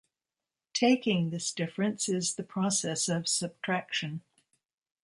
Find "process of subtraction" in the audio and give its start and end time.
2.43-4.21